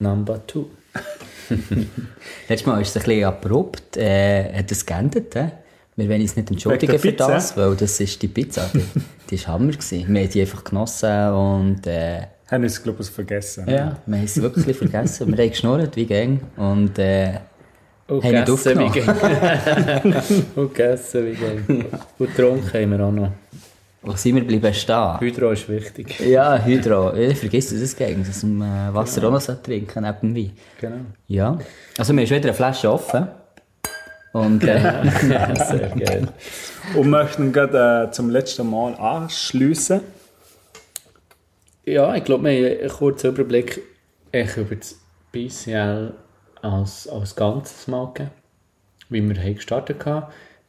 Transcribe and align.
Number 0.00 0.46
two. 0.46 0.66
Letztes 2.48 2.66
Mal 2.66 2.80
ist 2.80 2.90
es 2.90 2.96
ein 2.96 3.02
bisschen 3.02 3.24
abrupt, 3.24 3.96
äh, 3.96 4.52
hat 4.56 4.70
es 4.70 4.86
geändert. 4.86 5.34
Äh? 5.34 5.48
Wir 5.96 6.08
wollen 6.08 6.20
uns 6.20 6.36
nicht 6.36 6.48
entschuldigen 6.52 6.96
für 7.00 7.12
das, 7.12 7.56
weil 7.56 7.74
das 7.74 7.98
ist 7.98 8.22
die 8.22 8.28
Pizza, 8.28 8.70
die, 8.72 8.84
die 9.28 9.44
war 9.44 9.54
Hammer. 9.54 9.72
Gewesen. 9.72 10.14
Wir 10.14 10.22
haben 10.22 10.30
die 10.30 10.40
einfach 10.40 10.62
genossen 10.62 11.28
und... 11.30 11.86
Äh, 11.88 12.28
haben 12.46 12.62
uns, 12.62 12.80
glaube 12.80 13.02
ich, 13.02 13.10
vergessen. 13.10 13.68
Ja, 13.68 13.98
wir 14.06 14.18
haben 14.18 14.24
es 14.24 14.40
wirklich 14.40 14.76
vergessen. 14.76 15.36
wir 15.36 15.36
haben 15.36 15.50
geschnurrt 15.50 15.96
wie 15.96 16.06
gang 16.06 16.40
und 16.56 16.96
äh, 16.98 17.40
und 18.06 18.24
haben 18.24 18.34
nicht 18.34 18.50
aufgenommen. 18.50 18.94
Wie 18.94 19.00
gang. 19.00 20.22
und 20.54 20.74
gegessen 20.74 21.26
wie 21.26 21.34
gang. 21.34 21.84
Und 22.18 22.34
getrunken 22.34 22.72
haben 22.72 22.90
wir 22.90 23.00
auch 23.04 23.12
noch. 23.12 23.32
Wo 24.00 24.12
sind 24.12 24.36
wir 24.36 24.46
bleiben 24.46 24.72
stehen? 24.72 25.20
Hydro 25.20 25.50
ist 25.50 25.68
wichtig. 25.68 26.20
Ja, 26.20 26.64
Hydro. 26.64 27.14
Ich 27.14 27.38
vergiss 27.38 27.70
das 27.70 27.96
gegen, 27.96 28.24
dass 28.24 28.42
man 28.44 28.94
Wasser 28.94 29.20
genau. 29.20 29.36
auch 29.36 29.48
noch 29.48 29.62
trinken 29.62 30.04
neben 30.04 30.34
dem 30.34 30.36
Wein. 30.36 30.52
Genau. 30.80 30.96
Ja. 31.26 31.58
Also 31.98 32.12
wir 32.12 32.20
haben 32.20 32.26
schon 32.26 32.36
wieder 32.36 32.48
eine 32.48 32.54
Flasche 32.54 32.92
offen. 32.92 33.26
Und, 34.32 34.62
äh, 34.62 34.82
ja, 34.82 35.54
sehr 35.66 35.88
geil. 35.96 36.28
Und 36.94 37.10
möchten 37.10 37.52
gerade 37.52 38.08
äh, 38.08 38.10
zum 38.12 38.30
letzten 38.30 38.70
Mal 38.70 38.94
anschliessen. 38.94 40.00
Ja, 41.84 42.14
ich 42.14 42.24
glaube, 42.24 42.44
wir 42.44 42.70
haben 42.70 42.80
einen 42.80 42.90
kurzen 42.90 43.30
Überblick 43.30 43.82
über 44.32 44.76
das 44.76 44.96
BCL 45.32 46.12
als, 46.62 47.08
als 47.08 47.34
Ganzes 47.34 47.88
mal 47.88 48.06
gegeben, 48.12 48.30
wie 49.08 49.28
wir 49.28 49.42
haben 49.42 49.54
gestartet 49.54 50.04
haben. 50.06 50.26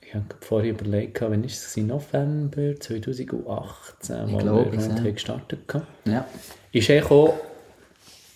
Ich 0.09 0.15
habe 0.15 0.25
vorher 0.41 0.71
überlegt, 0.71 1.21
wann 1.21 1.43
ist 1.43 1.63
es? 1.63 1.77
November 1.77 2.79
2018, 2.79 3.27
ich 4.25 4.33
wo 4.33 4.37
glaube, 4.39 4.71
wir 4.71 5.03
ja. 5.05 5.11
gestartet 5.11 5.59
haben. 5.71 5.85
Ja. 6.05 6.25
Ist 6.71 6.89
eigentlich 6.89 7.11
auch 7.11 7.35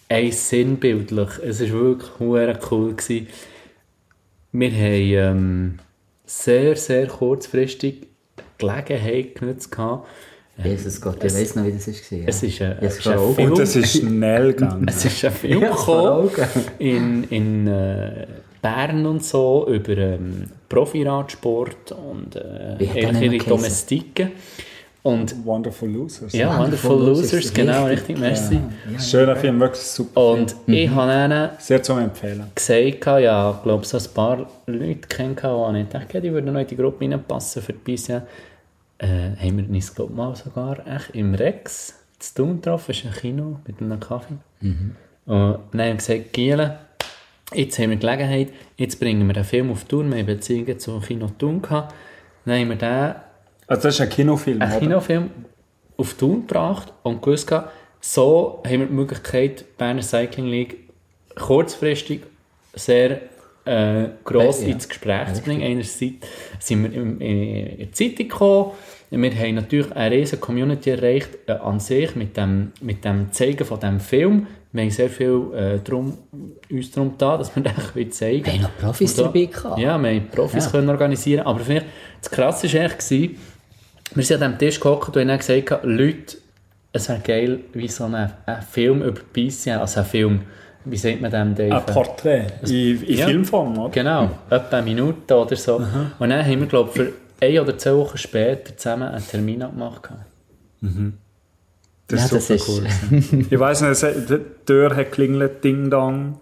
ein 0.08 0.32
sinnbildlich. 0.32 1.30
Es 1.44 1.62
war 1.62 1.72
wirklich 1.72 2.72
cool. 2.72 2.94
Gewesen. 2.94 3.28
Wir 4.52 4.72
haben 4.72 5.40
ähm, 5.40 5.80
sehr, 6.28 6.76
sehr 6.76 7.08
kurzfristig 7.08 8.06
Gelegenheit 8.60 9.34
genutzt. 9.34 9.72
Gehabt, 9.72 10.08
Jesus 10.64 11.02
Gott, 11.02 11.24
ich 11.24 11.34
weiß 11.34 11.56
noch, 11.56 11.66
wie 11.66 11.72
das 11.72 11.88
war. 11.88 12.20
Ja. 12.20 12.26
Es 12.28 12.44
ist 12.44 12.62
ein, 12.62 12.78
es 12.82 13.00
ist 13.00 13.08
ein 13.08 13.34
Film. 13.34 13.52
Und 13.52 13.60
es 13.60 13.76
ist 13.76 13.98
schnell 13.98 14.54
gegangen. 14.54 14.86
Es 14.88 15.06
ist 15.06 15.26
ein 15.26 15.32
Film 15.32 15.62
gekommen 15.62 16.30
in, 16.78 17.24
in 17.32 17.66
äh, 17.66 18.28
Bern 18.64 19.06
und 19.06 19.24
so 19.24 19.68
über 19.68 19.98
ähm, 19.98 20.46
Profiradsport 20.70 21.92
und 21.92 22.36
äh, 22.38 22.82
ihre 22.82 23.38
Domestiken. 23.38 24.32
Und 25.04 25.46
Wonderful 25.46 25.90
Losers. 25.90 26.32
Ja, 26.32 26.58
Wonderful, 26.58 26.92
Wonderful 26.92 27.08
Losers, 27.10 27.34
Losers 27.34 27.54
genau, 27.54 27.86
richtig, 27.88 28.18
merci. 28.18 28.58
Ja. 28.90 28.98
Schöner 28.98 29.36
Film, 29.36 29.60
wirklich 29.60 29.84
super. 29.84 30.32
Und 30.32 30.56
mhm. 30.66 30.74
ich 30.74 30.90
habe 30.90 31.12
ihnen 31.12 31.50
sehr 31.60 31.84
zum 31.84 32.00
Empfehlen. 32.00 32.46
gesagt, 32.56 33.22
ja, 33.22 33.52
ich 33.52 33.64
glaube, 33.64 33.86
so 33.86 33.98
ein 33.98 34.14
paar 34.14 34.48
Leute 34.66 35.08
kennen, 35.10 35.36
die 35.36 35.82
ich 35.82 35.88
dachte, 35.90 36.22
die 36.22 36.32
würden 36.32 36.54
noch 36.54 36.62
in 36.62 36.68
die 36.68 36.78
Gruppe 36.78 37.04
reinpassen 37.04 37.62
für 37.62 37.74
die 37.74 37.80
BCL. 37.80 38.22
Äh, 39.00 39.08
haben 39.42 39.58
wir 39.58 39.70
uns, 39.70 39.94
glaube 39.94 40.14
mal 40.14 40.34
sogar 40.38 40.88
echt 40.88 41.10
im 41.14 41.36
Rex 41.36 41.96
zu 42.20 42.36
tun 42.36 42.62
getroffen, 42.62 42.94
das 42.94 43.00
ist 43.00 43.06
ein 43.06 43.12
Kino 43.12 43.60
mit 43.68 43.82
einem 43.82 44.00
Kaffee. 44.00 44.36
Mhm. 44.62 44.96
Und 45.26 45.36
dann 45.36 45.58
haben 45.74 45.74
wir 45.74 45.96
gesagt, 45.96 46.32
Giele, 46.32 46.78
jetzt 47.56 47.80
haben 47.80 47.90
wir 47.92 47.98
Gelegenheit, 47.98 48.50
jetzt 48.78 49.00
bringen 49.00 49.26
wir 49.28 49.34
den 49.34 49.44
Film 49.44 49.72
auf 49.72 49.86
Tour, 49.86 50.04
wir 50.06 50.18
haben 50.18 50.26
Beziehungen 50.26 50.80
zum 50.80 51.02
Kino 51.02 51.30
Thun 51.38 51.62
gehabt. 51.62 51.94
Dann 52.46 52.60
haben 52.60 52.70
wir 52.70 52.76
den 52.76 53.16
also 53.68 53.84
das 53.84 53.96
ist 53.96 54.02
ein 54.02 54.10
Kinofilm, 54.10 54.62
Ein 54.62 54.80
Kinofilm 54.80 55.30
auf 55.98 56.14
Tour 56.16 56.36
gebracht 56.42 56.92
und 57.04 57.22
gewusst, 57.22 57.52
so 58.02 58.62
haben 58.66 58.80
wir 58.80 58.88
die 58.88 58.94
Möglichkeit, 58.94 59.78
Berner 59.78 60.02
Cycling 60.02 60.48
League 60.48 60.78
kurzfristig 61.36 62.22
sehr 62.74 63.22
äh, 63.66 64.10
gross 64.24 64.62
ja. 64.62 64.70
ins 64.70 64.90
Gespräch 64.90 65.28
ja, 65.28 65.34
zu 65.34 65.42
bringen. 65.42 65.64
Einerseits 65.64 66.28
sind 66.60 66.84
wir 66.84 66.94
in, 66.94 67.22
in 67.22 67.78
die 67.78 67.92
Zeitung 67.92 68.28
gekommen, 68.28 68.72
wir 69.10 69.36
haben 69.36 69.56
natürlich 69.56 69.92
eine 69.92 70.16
riesige 70.16 70.42
Community 70.42 70.90
erreicht 70.90 71.30
äh, 71.46 71.52
an 71.52 71.80
sich 71.80 72.16
mit 72.16 72.36
dem, 72.36 72.72
mit 72.82 73.06
dem 73.06 73.32
Zeigen 73.32 73.64
von 73.64 73.80
diesem 73.80 74.00
Film. 74.00 74.48
Wir 74.74 74.82
haben 74.82 74.90
sehr 74.90 75.10
viel 75.10 75.52
äh, 75.56 75.80
drum, 75.80 76.18
uns 76.70 76.92
darum 76.92 77.14
da, 77.18 77.38
dass 77.38 77.56
wir 77.56 77.64
das 77.64 78.18
zeigen 78.18 78.44
können. 78.44 78.46
Wir 78.46 78.54
haben 78.54 78.62
noch 78.64 78.78
Profis 78.78 79.16
da, 79.16 79.24
dabei 79.24 79.46
gehabt. 79.46 79.80
Ja, 79.80 79.98
wir 80.00 80.10
haben 80.10 80.28
Profis 80.30 80.66
ja. 80.66 80.72
können 80.72 80.90
organisieren 80.90 81.46
Aber 81.46 81.60
vielleicht, 81.60 81.86
das 82.22 82.32
Krasse 82.32 82.74
war 82.74 82.82
eigentlich, 82.82 83.38
wir 84.16 84.24
sind 84.24 84.42
an 84.42 84.52
diesem 84.52 84.60
Tisch 84.60 84.80
gehockt 84.80 85.16
und 85.16 85.30
haben 85.30 85.38
gesagt, 85.38 85.86
Leute, 85.86 86.38
es 86.92 87.08
wäre 87.08 87.20
geil, 87.20 87.60
wie 87.74 87.88
so 87.88 88.06
ein, 88.06 88.16
ein 88.16 88.62
Film 88.70 89.04
über 89.04 89.22
BCL, 89.32 89.78
also 89.78 90.00
ein 90.00 90.06
Film, 90.08 90.42
wie 90.86 90.98
sagt 90.98 91.22
man 91.22 91.32
dem, 91.32 91.56
Dave? 91.56 91.76
Ein 91.76 91.86
Porträt, 91.86 92.48
in, 92.64 93.04
in 93.04 93.18
ja, 93.18 93.28
Filmform, 93.28 93.78
oder? 93.78 93.90
Genau, 93.90 94.30
etwa 94.50 94.78
eine 94.78 94.86
Minute 94.86 95.36
oder 95.36 95.56
so. 95.56 95.80
Mhm. 95.80 96.12
Und 96.18 96.30
dann 96.30 96.44
haben 96.44 96.60
wir, 96.60 96.68
glaube 96.68 96.90
ich, 96.90 96.96
für 96.96 97.14
ein 97.42 97.60
oder 97.60 97.78
zwei 97.78 97.96
Wochen 97.96 98.18
später 98.18 98.76
zusammen 98.76 99.10
einen 99.10 99.28
Termin 99.28 99.62
abgemacht. 99.62 100.10
Mhm. 100.82 101.14
Das 102.14 102.32
ja, 102.32 102.38
ist 102.38 102.48
super 102.48 102.88
cool. 103.12 103.46
ich 103.50 103.60
weiss 103.60 103.82
nicht, 103.82 104.30
die 104.30 104.40
Tür 104.66 104.96
hat 104.96 105.12
klingelt, 105.12 105.64
Ding 105.64 105.90
Dong. 105.90 106.38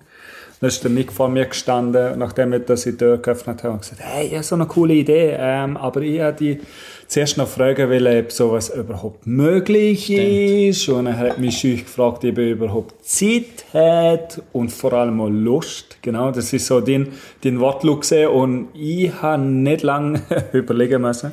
Dann 0.59 0.67
ist 0.67 0.83
der 0.83 0.91
Nick 0.91 1.11
vor 1.11 1.27
mir 1.27 1.45
gestanden, 1.45 2.19
nachdem 2.19 2.51
wir 2.51 2.59
die 2.59 2.75
Tür 2.75 3.17
geöffnet 3.17 3.63
haben, 3.63 3.73
und 3.73 3.81
gesagt, 3.81 4.01
hey, 4.03 4.27
ich 4.27 4.33
habe 4.33 4.43
so 4.43 4.55
eine 4.55 4.67
coole 4.67 4.93
Idee, 4.93 5.35
ähm, 5.39 5.75
aber 5.75 6.01
ich 6.01 6.21
habe 6.21 6.37
die 6.37 6.59
zuerst 7.07 7.37
noch 7.37 7.47
fragen 7.47 7.89
wollen, 7.89 8.23
ob 8.23 8.31
sowas 8.31 8.69
überhaupt 8.69 9.25
möglich 9.25 10.03
Stimmt. 10.05 10.19
ist. 10.21 10.87
Und 10.87 11.07
er 11.07 11.17
hat 11.17 11.39
mich 11.39 11.61
gefragt, 11.61 12.23
ob 12.23 12.37
er 12.37 12.51
überhaupt 12.51 13.03
Zeit 13.03 13.65
hat 13.73 14.41
und 14.53 14.71
vor 14.71 14.93
allem 14.93 15.19
auch 15.19 15.29
Lust. 15.29 15.97
Genau, 16.01 16.31
das 16.31 16.53
ist 16.53 16.67
so 16.67 16.79
den, 16.79 17.07
den 17.43 17.59
Wortlaut 17.59 18.01
gesehen. 18.01 18.29
Und 18.29 18.67
ich 18.75 19.11
habe 19.21 19.41
nicht 19.41 19.81
lange 19.81 20.21
überlegen 20.53 21.01
müssen. 21.01 21.31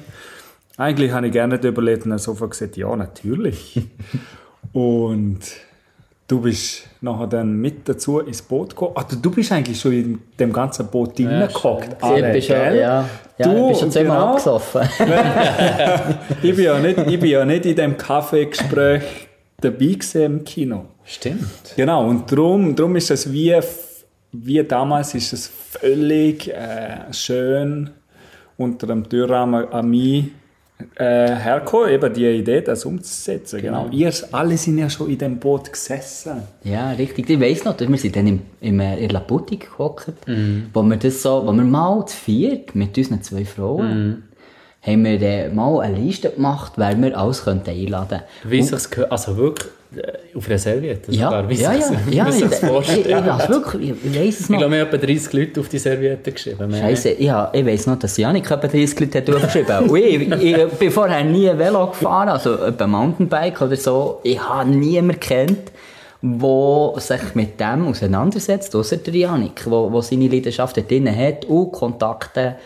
Eigentlich 0.79 1.13
habe 1.13 1.27
ich 1.27 1.33
gerne 1.33 1.57
überlegt 1.57 2.07
und 2.07 2.17
sofort 2.19 2.53
gesagt, 2.53 2.79
ja, 2.79 2.97
natürlich. 2.97 3.83
und 4.73 5.41
Du 6.29 6.43
bist 6.43 6.87
nachher 7.01 7.27
dann 7.27 7.55
mit 7.55 7.89
dazu 7.89 8.19
ins 8.19 8.43
Boot 8.43 8.71
gekommen. 8.71 8.93
Also 8.95 9.17
du 9.17 9.31
bist 9.31 9.51
eigentlich 9.51 9.81
schon 9.81 9.93
in 9.93 10.19
dem 10.39 10.53
ganzen 10.53 10.87
Boot 10.89 11.19
ja, 11.19 11.27
reingehockt. 11.27 12.03
Ja, 12.03 12.33
bist 12.33 12.49
ja, 12.49 12.73
ja, 12.75 13.09
du 13.39 13.69
bist 13.69 13.81
schon 13.81 13.91
zweimal 13.91 14.19
genau. 14.19 14.31
abgesoffen. 14.33 14.83
ich, 16.43 16.55
bin 16.55 16.65
ja 16.67 16.79
nicht, 16.79 16.99
ich 16.99 17.19
bin 17.19 17.31
ja 17.31 17.47
nicht 17.47 17.65
in 17.65 17.77
dem 17.77 17.97
Kaffeegespräch 17.97 19.03
dabei 19.59 19.97
im 20.17 20.45
Kino. 20.45 20.85
Stimmt. 21.03 21.73
Genau, 21.77 22.07
und 22.07 22.31
darum, 22.31 22.77
darum 22.77 22.95
ist 22.97 23.11
es 23.11 23.33
wie, 23.33 23.59
wie 24.33 24.63
damals 24.65 25.15
ist 25.15 25.33
es 25.33 25.47
völlig 25.47 26.47
äh, 26.49 27.11
schön 27.11 27.89
unter 28.59 28.87
dem 28.87 29.09
Türrahmen 29.09 29.67
an 29.73 29.89
mich 29.89 30.27
äh, 30.95 31.05
hergekommen, 31.05 31.91
eben 31.91 32.13
die 32.13 32.27
Idee, 32.27 32.61
das 32.61 32.85
umzusetzen. 32.85 33.61
Genau. 33.61 33.85
genau. 33.85 33.95
Ihr 33.95 34.13
alle 34.33 34.57
sind 34.57 34.79
ja 34.79 34.89
schon 34.89 35.11
in 35.11 35.19
dem 35.19 35.39
Boot 35.39 35.73
gesessen. 35.73 36.43
Ja, 36.63 36.93
richtig. 36.93 37.29
Ich 37.29 37.41
weiss 37.41 37.65
noch, 37.65 37.79
wir 37.79 37.99
sind 37.99 38.15
dann 38.15 38.27
im, 38.27 38.43
im, 38.61 38.81
äh, 38.81 38.99
in 38.99 39.11
La 39.11 39.21
Boutique 39.21 39.71
gehockt, 39.71 40.13
mhm. 40.27 40.71
wo 40.73 40.83
wir 40.83 40.97
das 40.97 41.23
so, 41.23 41.43
wo 41.47 41.53
wir 41.53 41.65
mal 41.65 42.07
zu 42.07 42.17
viert 42.17 42.75
mit 42.75 42.97
unseren 42.97 43.23
zwei 43.23 43.45
Frauen 43.45 44.09
mhm. 44.09 44.23
haben 44.83 45.05
wir 45.05 45.21
äh, 45.21 45.49
mal 45.49 45.81
eine 45.81 45.99
Liste 45.99 46.31
gemacht, 46.31 46.73
wer 46.77 47.01
wir 47.01 47.19
alles 47.19 47.45
könnten 47.45 47.71
einladen 47.71 48.21
könnten. 48.21 48.51
Wie 48.51 48.63
sich 48.63 49.11
also 49.11 49.37
wirklich 49.37 49.69
auf 50.35 50.47
einer 50.47 50.59
Serviette 50.59 51.11
ja, 51.13 51.27
sogar. 51.27 51.49
Wie 51.49 51.55
ja, 51.55 51.73
ja, 51.73 51.79
ja, 52.11 52.29
ich, 52.29 52.35
ich, 52.35 52.49
ich, 52.49 52.97
ich, 52.97 53.07
ich, 53.07 53.49
wirklich, 53.49 53.95
ich 54.05 54.21
weiss 54.21 54.41
es 54.41 54.49
noch. 54.51 54.57
Ich 54.57 54.61
glaube, 54.61 54.75
wir 54.75 54.81
haben 54.81 54.95
etwa 54.95 55.07
30 55.07 55.33
Leute 55.33 55.61
auf 55.61 55.69
die 55.69 55.79
Serviette 55.79 56.33
geschrieben. 56.33 56.75
Scheiße, 56.75 57.23
ja, 57.23 57.51
ich 57.55 57.65
weiss 57.65 57.87
noch, 57.87 57.99
dass 57.99 58.17
Janik 58.17 58.51
etwa 58.51 58.67
30 58.67 59.01
Leute 59.01 59.19
hat 59.19 59.31
aufgeschrieben 59.31 59.97
ich, 59.97 60.31
ich, 60.31 60.57
ich 60.57 60.69
bin 60.73 60.91
vorher 60.91 61.25
nie 61.25 61.47
Velo 61.57 61.87
gefahren, 61.87 62.29
also 62.29 62.55
etwa 62.55 62.87
Mountainbike 62.87 63.63
oder 63.63 63.77
so. 63.77 64.21
Ich 64.25 64.39
habe 64.39 64.69
niemanden 64.69 65.21
kennt, 65.21 65.73
der 66.21 66.93
sich 66.97 67.35
mit 67.35 67.59
dem 67.59 67.87
auseinandersetzt, 67.87 68.75
außer 68.77 68.99
der 68.99 69.15
Janik, 69.15 69.65
der 69.65 70.03
seine 70.03 70.29
Leidenschaft 70.29 70.77
drin 70.77 71.09
hat 71.15 71.47
und 71.47 71.73
Kontakte 71.73 72.57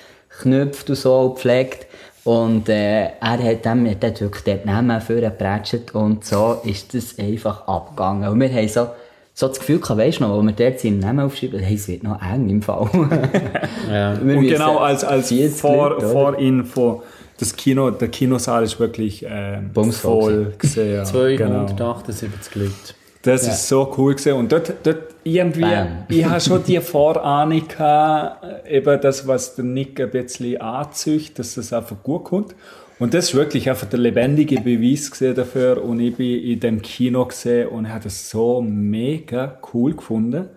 knüpft 0.41 0.91
und 0.91 0.97
so 0.97 1.37
pflegt. 1.39 1.87
Und 2.25 2.69
äh, 2.69 3.05
er 3.21 3.43
hat 3.43 3.67
dann, 3.67 3.85
er 3.85 3.95
hat 3.95 4.21
wirklich 4.21 4.45
dort 4.45 4.65
Namen 4.65 5.01
vorgeprätscht 5.01 5.93
und 5.93 6.25
so 6.25 6.61
ist 6.65 6.95
das 6.95 7.19
einfach 7.19 7.67
abgegangen. 7.67 8.29
Und 8.29 8.41
wir 8.41 8.49
haben 8.53 8.69
so, 8.69 8.89
so 9.35 9.49
das 9.49 9.59
Gefühl 9.59 9.81
gehabt, 9.81 9.99
weisst 9.99 10.21
du 10.21 10.25
noch, 10.25 10.37
wo 10.37 10.43
wir 10.43 10.53
dort 10.53 10.79
seinen 10.79 11.01
Namen 11.01 11.21
aufschreiben, 11.21 11.59
hey, 11.59 11.75
es 11.75 11.89
wird 11.89 12.05
noch 12.05 12.23
eng 12.23 12.49
im 12.49 12.63
Fall. 12.63 12.89
ja. 13.91 14.13
Und 14.13 14.43
genau 14.43 14.79
als, 14.79 15.03
als 15.03 15.35
Vor, 15.59 16.01
Vorinfo, 16.01 17.03
das 17.39 17.57
Kino, 17.57 17.91
der 17.91 18.09
Kinosaal 18.09 18.63
ist 18.63 18.79
wirklich 18.79 19.25
äh, 19.25 19.59
voll 19.91 20.55
gesehen. 20.59 21.05
278 21.05 22.53
genau. 22.53 22.67
Leute. 22.67 23.02
Das 23.23 23.47
ja. 23.47 23.53
ist 23.53 23.69
so 23.69 23.95
cool 23.97 24.15
gewesen. 24.15 24.33
Und 24.35 24.51
dort, 24.51 24.75
dort 24.83 25.15
irgendwie, 25.23 25.61
Bam. 25.61 26.05
ich 26.09 26.25
habe 26.25 26.41
schon 26.41 26.63
die 26.65 26.81
Vorahnung 26.81 27.67
gehabt, 27.67 28.67
eben 28.69 29.01
das, 29.01 29.27
was 29.27 29.55
der 29.55 29.65
Nick 29.65 30.01
ein 30.01 30.11
bisschen 30.11 30.61
anzücht, 30.61 31.39
dass 31.39 31.55
das 31.55 31.73
einfach 31.73 32.03
gut 32.03 32.25
kommt. 32.25 32.55
Und 32.99 33.15
das 33.15 33.27
ist 33.27 33.35
wirklich 33.35 33.69
einfach 33.69 33.89
der 33.89 33.99
lebendige 33.99 34.61
Beweis 34.61 35.11
dafür. 35.35 35.83
Und 35.83 36.01
ich 36.01 36.15
bin 36.15 36.43
in 36.43 36.61
dem 36.61 36.83
Kino 36.83 37.25
gesehen 37.25 37.69
und 37.69 37.89
habe 37.89 38.05
das 38.05 38.31
so 38.31 38.61
mega 38.61 39.59
cool 39.73 39.95
gefunden. 39.95 40.49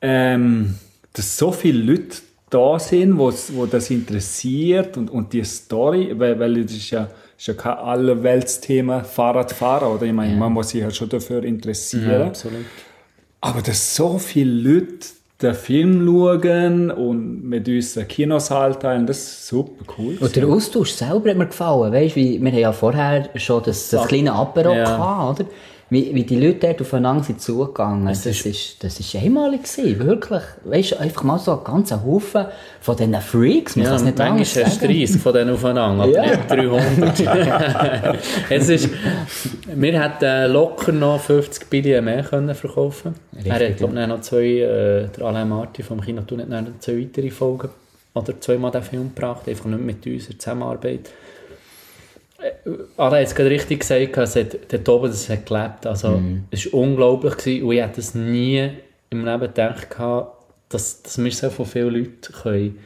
Ähm, 0.00 0.76
dass 1.12 1.36
so 1.36 1.50
viele 1.50 1.82
Leute 1.82 2.18
da 2.50 2.78
sind, 2.78 3.18
wo, 3.18 3.32
wo 3.52 3.66
das 3.66 3.90
interessiert 3.90 4.96
und, 4.96 5.10
und 5.10 5.32
die 5.32 5.44
Story, 5.44 6.14
weil, 6.16 6.38
weil 6.38 6.62
das 6.62 6.72
ist 6.72 6.90
ja, 6.90 7.08
ist 7.38 7.46
ja 7.46 7.54
kein 7.54 7.74
Allerweltsthema 7.74 9.04
Fahrradfahrer, 9.04 9.94
oder? 9.94 10.06
Ich 10.06 10.12
meine, 10.12 10.32
ja. 10.32 10.38
man 10.38 10.52
muss 10.52 10.70
sich 10.70 10.80
ja 10.80 10.90
schon 10.90 11.08
dafür 11.08 11.44
interessieren. 11.44 12.20
Ja, 12.20 12.26
absolut. 12.26 12.64
Aber 13.40 13.62
dass 13.62 13.94
so 13.94 14.18
viele 14.18 14.50
Leute 14.50 15.06
den 15.42 15.54
Film 15.54 16.06
schauen 16.06 16.90
und 16.90 17.44
mit 17.44 17.68
uns 17.68 17.98
einen 17.98 18.08
Kinosaal 18.08 18.74
teilen, 18.76 19.06
das 19.06 19.18
ist 19.18 19.46
super 19.48 19.84
cool. 19.98 20.16
Und 20.18 20.34
der 20.34 20.46
Austausch 20.46 20.92
selber 20.92 21.30
hat 21.30 21.36
mir 21.36 21.46
gefallen. 21.46 21.92
Weißt, 21.92 22.16
wie, 22.16 22.40
wir 22.40 22.50
haben 22.50 22.58
ja 22.58 22.72
vorher 22.72 23.28
schon 23.34 23.62
das, 23.62 23.90
das 23.90 24.08
kleine 24.08 24.32
Apero 24.32 24.72
ja. 24.72 24.84
gehabt, 24.84 25.40
oder? 25.40 25.50
Wie, 25.88 26.12
wie 26.14 26.24
die 26.24 26.40
Leute 26.40 26.66
dort 26.66 26.80
aufeinander 26.80 27.22
sind 27.22 27.40
zugegangen. 27.40 28.06
Das, 28.06 28.24
das, 28.24 28.44
ist, 28.44 28.82
das 28.82 28.98
ist 28.98 29.14
einmalig 29.14 29.62
gewesen, 29.62 29.98
wirklich. 30.00 30.42
Weißt 30.64 30.92
du, 30.92 31.00
einfach 31.00 31.22
mal 31.22 31.38
so 31.38 31.56
ein 31.56 31.62
ganzer 31.62 32.04
Haufen 32.04 32.46
von 32.80 32.96
diesen 32.96 33.14
Freaks. 33.20 33.76
Man 33.76 33.86
ja, 33.86 33.92
nicht 33.92 34.18
manchmal 34.18 34.64
hast 34.64 34.82
du 34.82 34.86
30 34.86 35.20
von 35.20 35.32
denen 35.32 35.54
aufeinander, 35.54 36.02
aber 36.02 36.12
ja. 36.12 36.36
nicht 36.36 36.50
300. 36.50 38.18
es 38.50 38.68
ist, 38.68 38.88
wir 39.66 40.02
hätten 40.02 40.52
locker 40.52 40.90
noch 40.90 41.20
50 41.20 41.70
Billion 41.70 42.04
mehr 42.04 42.24
können 42.24 42.54
verkaufen 42.54 43.14
können. 43.32 43.46
Er 43.46 43.68
hat, 43.68 43.76
glaube 43.76 44.00
ich, 44.00 44.06
noch 44.08 44.20
zwei, 44.22 44.44
äh, 44.44 45.08
der 45.08 45.24
Alain 45.24 45.48
Martin 45.48 45.84
vom 45.84 46.00
Kino 46.00 46.22
tun 46.22 46.40
hat 46.40 46.48
noch 46.48 46.80
zwei 46.80 47.00
weitere 47.00 47.30
Folgen 47.30 47.68
oder 48.12 48.40
zweimal 48.40 48.72
den 48.72 48.82
Film 48.82 49.14
gebracht, 49.14 49.48
einfach 49.48 49.66
nicht 49.66 49.82
mit 49.82 50.06
uns 50.06 50.28
in 50.28 50.40
Zusammenarbeit. 50.40 51.10
Anna 52.96 53.16
hat 53.16 53.26
es 53.26 53.34
gerade 53.34 53.50
richtig 53.50 53.80
gesagt, 53.80 54.16
es 54.16 54.36
hat, 54.36 54.56
dort 54.72 54.88
oben 54.88 55.08
das 55.08 55.28
hat 55.28 55.46
gelebt. 55.46 55.86
Also, 55.86 56.10
mm. 56.10 56.44
Es 56.50 56.72
war 56.72 56.80
unglaublich 56.80 57.36
gewesen, 57.36 57.64
und 57.64 57.72
ich 57.72 57.82
hätte 57.82 58.00
es 58.00 58.14
nie 58.14 58.70
im 59.10 59.24
Leben 59.24 59.40
gedacht, 59.40 59.88
dass, 60.68 61.02
dass 61.02 61.22
wir 61.22 61.30
so 61.30 61.50
viele 61.64 61.90
Leute 61.90 62.32
können 62.32 62.78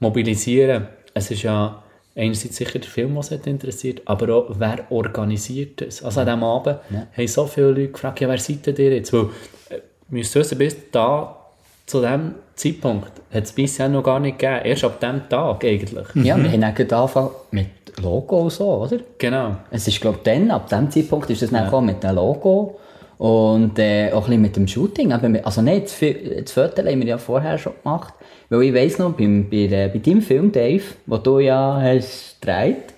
mobilisieren 0.00 0.82
können. 0.82 0.88
Es 1.14 1.30
ist 1.30 1.42
ja 1.42 1.82
einerseits 2.14 2.56
sicher 2.56 2.78
der 2.78 2.88
Film, 2.88 3.16
was 3.16 3.30
hat 3.30 3.46
interessiert, 3.46 4.02
aber 4.06 4.34
auch, 4.34 4.50
wer 4.58 4.90
organisiert 4.90 5.82
es. 5.82 6.02
Also 6.02 6.20
an 6.20 6.26
diesem 6.26 6.44
Abend 6.44 6.78
ja. 6.90 7.06
haben 7.16 7.28
so 7.28 7.46
viele 7.46 7.68
Leute 7.68 7.88
gefragt, 7.88 8.20
ja, 8.20 8.28
wer 8.28 8.38
seid 8.38 8.66
ihr 8.66 8.94
jetzt? 8.94 9.12
Weil, 9.12 9.28
äh, 9.70 9.80
wir 10.08 10.24
wissen, 10.24 10.58
bis 10.58 10.76
da, 10.90 11.36
zu 11.84 12.00
diesem 12.00 12.34
Zeitpunkt, 12.54 13.12
hat 13.32 13.44
es 13.44 13.52
bisher 13.52 13.88
noch 13.88 14.02
gar 14.02 14.18
nicht 14.18 14.38
gegeben. 14.38 14.64
Erst 14.64 14.84
ab 14.84 14.98
diesem 14.98 15.28
Tag 15.28 15.64
eigentlich. 15.64 16.06
Ja, 16.14 16.36
wir 16.36 16.50
haben 16.50 16.64
angefangen 16.64 17.30
mit 17.50 17.68
Logo 18.02 18.48
so, 18.50 18.82
oder? 18.82 18.98
Genau. 19.18 19.56
Es 19.70 19.88
ist, 19.88 20.00
glaube 20.00 20.18
ich, 20.18 20.22
dann, 20.24 20.50
ab 20.50 20.68
dem 20.68 20.90
Zeitpunkt 20.90 21.30
ist 21.30 21.42
es 21.42 21.50
ja. 21.50 21.70
dann 21.70 21.84
mit 21.84 22.02
dem 22.02 22.14
Logo 22.14 22.78
und 23.18 23.78
äh, 23.78 24.12
auch 24.12 24.24
ein 24.24 24.24
bisschen 24.24 24.42
mit 24.42 24.56
dem 24.56 24.68
Shooting. 24.68 25.12
Also 25.12 25.62
nein, 25.62 25.82
das, 25.82 25.98
das 25.98 26.52
Foto 26.52 26.84
haben 26.84 27.00
wir 27.00 27.06
ja 27.06 27.18
vorher 27.18 27.56
schon 27.58 27.72
gemacht, 27.82 28.14
weil 28.50 28.62
ich 28.62 28.74
weiss 28.74 28.98
noch, 28.98 29.12
beim, 29.12 29.48
bei, 29.48 29.56
äh, 29.56 29.90
bei 29.92 29.98
deinem 29.98 30.22
Film, 30.22 30.52
Dave, 30.52 30.82
wo 31.06 31.16
du 31.16 31.38
ja 31.38 31.80
hast 31.80 32.40
gedreht, 32.40 32.94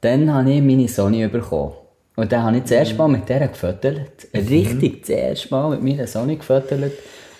dann 0.00 0.32
habe 0.32 0.52
ich 0.52 0.62
meine 0.62 0.88
Sony 0.88 1.26
bekommen. 1.28 1.72
Und 2.16 2.32
dann 2.32 2.42
habe 2.44 2.56
ich 2.56 2.62
das 2.62 2.72
erste 2.72 2.94
Mal 2.94 3.08
mit 3.08 3.28
der 3.28 3.48
gefüttert. 3.48 4.26
Mhm. 4.32 4.40
Richtig 4.40 5.00
das 5.02 5.10
erste 5.10 5.50
Mal 5.50 5.70
mit 5.70 5.82
meiner 5.82 6.06
Sony 6.06 6.36
gefüttert. 6.36 6.92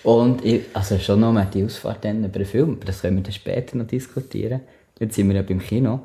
Und 0.05 0.45
ich, 0.45 0.63
also 0.73 0.99
schon 0.99 1.21
noch 1.21 1.33
mal 1.33 1.49
die 1.53 1.65
Ausfahrt 1.65 2.05
dann 2.05 2.25
über 2.25 2.39
den 2.39 2.47
Film, 2.47 2.79
das 2.85 3.01
können 3.01 3.17
wir 3.17 3.25
dann 3.25 3.33
später 3.33 3.77
noch 3.77 3.87
diskutieren. 3.87 4.61
Jetzt 5.01 5.17
sind 5.17 5.29
wir 5.29 5.37
ja 5.37 5.43
beim 5.43 5.59
Kino. 5.59 6.01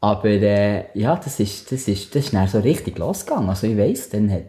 Aber 0.00 0.28
äh, 0.28 0.84
ja, 0.94 1.16
das 1.16 1.40
ist, 1.40 1.72
das, 1.72 1.88
ist, 1.88 2.14
das 2.14 2.26
ist 2.26 2.34
dann 2.34 2.48
so 2.48 2.58
richtig 2.60 2.98
losgegangen. 2.98 3.48
Also 3.48 3.66
ich 3.66 3.76
weiss, 3.76 4.08
dann, 4.10 4.30
hat, 4.30 4.44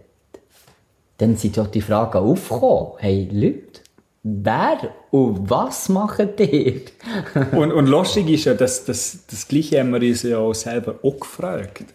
dann 1.18 1.36
sind 1.36 1.56
ja 1.56 1.64
die 1.64 1.82
Fragen 1.82 2.18
aufgekommen. 2.18 2.94
Hey 2.98 3.30
Leute, 3.32 3.82
wer 4.24 4.78
und 5.12 5.50
was 5.50 5.90
macht 5.90 6.40
ihr? 6.40 6.82
und, 7.54 7.72
und 7.72 7.88
lustig 7.88 8.30
ist 8.30 8.46
ja, 8.46 8.54
dass 8.54 8.86
das, 8.86 9.26
das 9.30 9.48
Gleiche 9.48 9.80
haben 9.80 9.92
wir 9.92 10.02
uns 10.02 10.24
ja 10.24 10.38
auch 10.38 10.54
selber 10.54 10.96
auch 11.02 11.20
gefragt. 11.20 11.86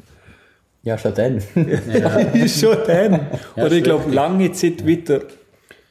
Ja, 0.82 0.98
schon 0.98 1.14
dann. 1.14 1.42
ja, 1.92 2.48
schon 2.48 2.78
dann. 2.86 3.12
Ja, 3.56 3.64
Oder 3.64 3.72
ich 3.72 3.84
glaube, 3.84 4.10
lange 4.10 4.50
Zeit 4.52 4.84
wieder 4.84 5.22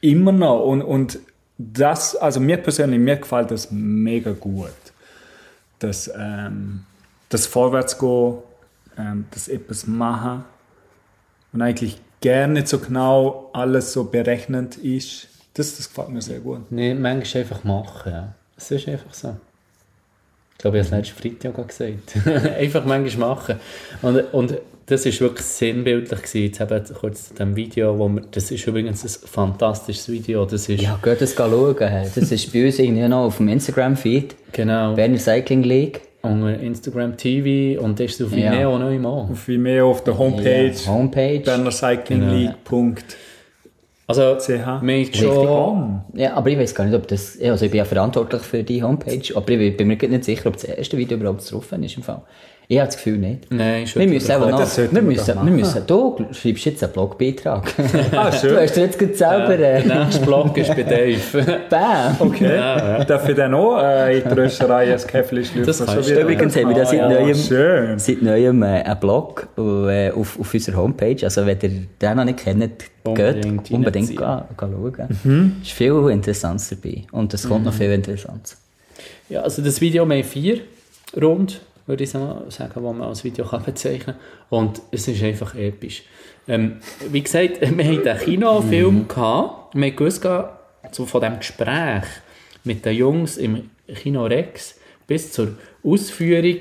immer 0.00 0.32
noch. 0.32 0.64
Und, 0.64 0.82
und 0.82 1.18
das, 1.56 2.16
also 2.16 2.40
mir 2.40 2.58
persönlich, 2.58 2.98
mir 2.98 3.16
gefällt 3.16 3.50
das 3.50 3.70
mega 3.70 4.32
gut. 4.32 4.68
Dass, 5.78 6.12
ähm, 6.14 6.84
das 7.32 7.46
Vorwärtsgehen, 7.46 8.38
ähm, 8.98 9.26
das 9.30 9.48
etwas 9.48 9.86
machen 9.86 10.44
und 11.52 11.62
eigentlich 11.62 11.98
gerne 12.20 12.54
nicht 12.54 12.68
so 12.68 12.78
genau 12.78 13.50
alles 13.52 13.92
so 13.92 14.04
berechnend 14.04 14.76
ist, 14.76 15.28
das, 15.54 15.76
das 15.76 15.88
gefällt 15.88 16.10
mir 16.10 16.22
sehr 16.22 16.40
gut. 16.40 16.70
Nee, 16.70 16.94
manchmal 16.94 17.42
einfach 17.42 17.64
machen, 17.64 18.12
ja. 18.12 18.34
Es 18.56 18.70
ist 18.70 18.88
einfach 18.88 19.12
so. 19.12 19.36
Ich 20.52 20.58
glaube, 20.58 20.78
ich 20.78 20.86
habe 20.86 21.00
es 21.00 21.08
letzten 21.08 21.20
Freitag 21.20 21.58
auch 21.58 21.66
gesagt. 21.66 22.26
einfach 22.58 22.84
manchmal 22.84 23.28
machen. 23.30 23.56
Und, 24.00 24.20
und 24.32 24.58
das 24.86 25.04
war 25.04 25.20
wirklich 25.20 25.46
sinnbildlich 25.46 26.22
gewesen. 26.22 26.42
Jetzt 26.42 26.60
eben 26.60 26.94
kurz 26.94 27.28
zu 27.28 27.34
dem 27.34 27.56
Video, 27.56 27.98
wo 27.98 28.08
wir, 28.08 28.22
das 28.30 28.50
ist 28.50 28.66
übrigens 28.66 29.04
ein 29.04 29.28
fantastisches 29.28 30.08
Video. 30.08 30.44
Das 30.44 30.68
ist, 30.68 30.80
ja, 30.80 30.98
geht 31.02 31.20
das 31.20 31.34
schauen. 31.34 31.76
Das 31.78 32.16
ist 32.16 32.52
bei 32.52 32.66
uns 32.66 32.78
irgendwie 32.78 33.08
noch 33.08 33.24
auf 33.26 33.38
dem 33.38 33.48
Instagram-Feed. 33.48 34.36
Genau. 34.52 34.94
Berner 34.94 35.18
Cycling 35.18 35.64
League. 35.64 36.02
Und 36.22 36.46
Instagram 36.46 37.16
TV 37.16 37.80
und 37.82 37.98
das 37.98 38.12
ist 38.12 38.22
auf 38.22 38.30
Vimeo 38.30 38.70
ja. 38.70 38.78
noch 38.78 38.90
immer. 38.90 39.08
Auf 39.08 39.48
Vimeo 39.48 39.90
auf 39.90 40.04
der 40.04 40.16
Homepage. 40.16 40.72
Ja, 40.72 40.86
Homepage. 40.92 41.40
Bernercyclingleague.ch 41.40 43.16
also, 44.06 44.36
CH. 44.36 44.82
schon. 45.16 46.00
Ja, 46.14 46.34
aber 46.34 46.50
ich 46.50 46.58
weiß 46.58 46.74
gar 46.74 46.84
nicht, 46.84 46.94
ob 46.94 47.06
das, 47.08 47.38
also 47.40 47.64
ich 47.64 47.70
bin 47.70 47.78
ja 47.78 47.84
verantwortlich 47.84 48.42
für 48.42 48.62
die 48.62 48.82
Homepage, 48.82 49.22
aber 49.34 49.50
ich 49.50 49.76
bin 49.76 49.88
mir 49.88 49.96
nicht 49.96 50.24
sicher, 50.24 50.48
ob 50.48 50.54
das 50.54 50.64
erste 50.64 50.98
Video 50.98 51.16
überhaupt 51.16 51.50
drauf 51.50 51.72
ist 51.72 51.96
im 51.96 52.02
Fall. 52.02 52.22
Ich 52.72 52.78
habe 52.78 52.86
das 52.86 52.96
Gefühl 52.96 53.18
nicht. 53.18 53.50
Nein, 53.50 53.84
wir 53.86 54.06
müssen 54.08 54.32
auch 54.32 54.48
noch, 54.48 54.58
wir 54.58 55.02
müssen, 55.02 55.44
wir 55.44 55.52
müssen, 55.52 55.86
du 55.86 56.24
schreibst 56.32 56.64
jetzt 56.64 56.82
einen 56.82 56.94
Blogbeitrag. 56.94 57.70
ah, 58.16 58.32
schön. 58.40 58.54
Du 58.54 58.62
hast 58.62 58.76
jetzt 58.78 58.98
gerade 58.98 59.14
selber... 59.14 59.58
Ja, 59.60 59.76
äh, 59.76 59.82
der 59.82 60.04
nächste 60.04 60.24
Blog 60.24 60.56
ist 60.56 60.74
bei 60.74 60.82
Dave. 60.82 61.60
Bam. 61.68 62.16
Okay. 62.18 62.56
Ja, 62.56 62.98
ja. 62.98 63.04
Darf 63.04 63.28
ich 63.28 63.36
dann 63.36 63.52
auch 63.52 63.78
äh, 63.78 64.20
in 64.20 64.26
die 64.26 64.34
Röscherei 64.34 64.90
ein 64.90 65.06
Käffchen 65.06 65.44
schlüpfen? 65.44 65.66
Das 65.66 65.84
kannst 65.84 66.08
du. 66.08 66.18
Übrigens 66.18 66.56
haben 66.56 66.68
wir 66.70 66.76
da 66.76 66.86
seit 66.86 67.00
ah, 67.02 67.10
neuem, 67.10 67.34
schön. 67.34 67.98
seit 67.98 68.22
neuem 68.22 68.62
äh, 68.62 68.66
einen 68.66 69.00
Blog 69.00 69.48
äh, 69.58 70.10
auf, 70.10 70.40
auf 70.40 70.54
unserer 70.54 70.76
Homepage. 70.78 71.22
Also 71.24 71.44
wenn 71.44 71.58
ihr 71.60 71.70
den 72.00 72.16
noch 72.16 72.24
nicht 72.24 72.38
kennt, 72.38 72.72
unbedingt, 73.04 73.64
geht 73.64 73.70
unbedingt 73.70 74.08
gehen, 74.08 74.16
gehen 74.16 74.46
schauen. 74.58 75.18
Mhm. 75.24 75.56
Es 75.60 75.68
ist 75.68 75.76
viel 75.76 76.08
Interessantes 76.08 76.70
dabei. 76.70 77.02
Und 77.12 77.34
es 77.34 77.46
kommt 77.46 77.60
mhm. 77.60 77.66
noch 77.66 77.74
viel 77.74 77.92
Interessantes. 77.92 78.56
Ja, 79.28 79.42
also 79.42 79.60
das 79.60 79.78
Video 79.82 80.06
mehr 80.06 80.24
vier 80.24 80.60
rund 81.20 81.60
würde 81.86 82.04
ich 82.04 82.10
sagen, 82.10 82.72
wo 82.74 82.92
man 82.92 83.08
als 83.08 83.24
Video 83.24 83.44
kann 83.44 83.64
bezeichnen 83.64 84.16
kann. 84.16 84.16
Und 84.50 84.82
es 84.90 85.08
ist 85.08 85.22
einfach 85.22 85.54
episch. 85.54 86.04
Ähm, 86.48 86.78
wie 87.10 87.22
gesagt, 87.22 87.60
wir 87.60 87.68
hatten 87.68 88.08
einen 88.08 88.18
Kinofilm, 88.18 88.94
mhm. 88.94 89.08
gehabt. 89.08 89.74
wir 89.74 89.90
gewusst, 89.90 90.26
so 90.90 91.06
von 91.06 91.20
diesem 91.20 91.38
Gespräch 91.38 92.04
mit 92.64 92.84
den 92.84 92.96
Jungs 92.96 93.36
im 93.36 93.70
Kino 93.94 94.24
Rex 94.26 94.78
bis 95.06 95.32
zur 95.32 95.56
Ausführung 95.84 96.58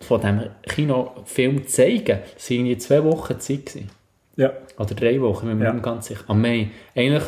von 0.00 0.20
diesem 0.20 0.40
Kinofilm 0.62 1.66
zeigen, 1.66 2.18
das 2.34 2.50
waren 2.50 2.80
zwei 2.80 3.04
Wochen 3.04 3.40
Zeit. 3.40 3.66
Gewesen. 3.66 3.90
Ja. 4.36 4.52
Oder 4.78 4.94
drei 4.94 5.20
Wochen, 5.20 5.48
wenn 5.48 5.58
man 5.58 5.66
ja. 5.66 5.82
ganz 5.82 6.06
sicher. 6.06 6.24
Am 6.26 6.40
Mai. 6.40 6.70
Eigentlich 6.94 7.22